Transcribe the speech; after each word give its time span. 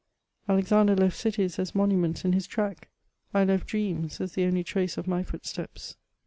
Alexander 0.49 0.95
left 0.95 1.15
cities 1.15 1.59
as 1.59 1.75
monuments 1.75 2.25
in 2.25 2.33
his 2.33 2.47
track; 2.47 2.87
I 3.35 3.43
left 3.43 3.67
dreams 3.67 4.19
as 4.19 4.31
the 4.33 4.45
only 4.45 4.63
trace 4.63 4.97
of 4.97 5.05
my 5.05 5.21
footsteps. 5.21 5.95